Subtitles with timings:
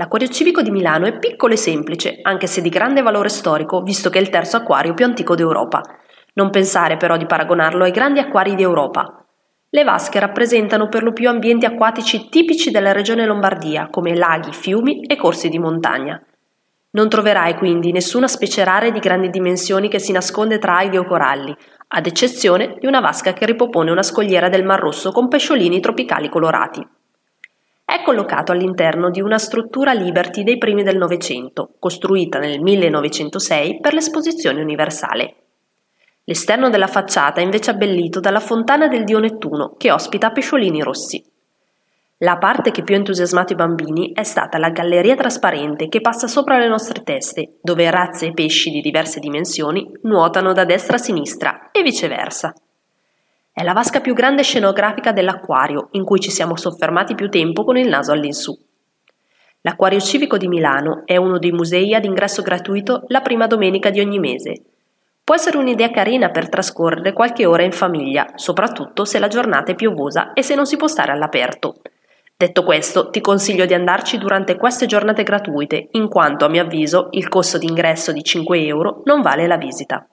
[0.00, 4.08] L'acquario civico di Milano è piccolo e semplice, anche se di grande valore storico, visto
[4.08, 5.82] che è il terzo acquario più antico d'Europa.
[6.32, 9.22] Non pensare però di paragonarlo ai grandi acquari d'Europa.
[9.68, 15.02] Le vasche rappresentano per lo più ambienti acquatici tipici della regione Lombardia, come laghi, fiumi
[15.02, 16.18] e corsi di montagna.
[16.92, 21.04] Non troverai quindi nessuna specie rara di grandi dimensioni che si nasconde tra alghe o
[21.04, 21.54] coralli,
[21.88, 26.30] ad eccezione di una vasca che ripopone una scogliera del Mar Rosso con pesciolini tropicali
[26.30, 26.88] colorati.
[27.90, 33.94] È collocato all'interno di una struttura Liberty dei primi del Novecento, costruita nel 1906 per
[33.94, 35.34] l'esposizione universale.
[36.22, 41.20] L'esterno della facciata è invece abbellito dalla fontana del dio Nettuno, che ospita pesciolini rossi.
[42.18, 46.28] La parte che più ha entusiasmato i bambini è stata la galleria trasparente che passa
[46.28, 51.00] sopra le nostre teste, dove razze e pesci di diverse dimensioni nuotano da destra a
[51.00, 52.54] sinistra e viceversa.
[53.52, 57.76] È la vasca più grande scenografica dell'acquario, in cui ci siamo soffermati più tempo con
[57.76, 58.56] il naso all'insù.
[59.62, 64.00] L'Acquario Civico di Milano è uno dei musei ad ingresso gratuito la prima domenica di
[64.00, 64.62] ogni mese.
[65.22, 69.74] Può essere un'idea carina per trascorrere qualche ora in famiglia, soprattutto se la giornata è
[69.74, 71.82] piovosa e se non si può stare all'aperto.
[72.36, 77.08] Detto questo, ti consiglio di andarci durante queste giornate gratuite, in quanto a mio avviso
[77.10, 80.08] il costo d'ingresso di 5 euro non vale la visita.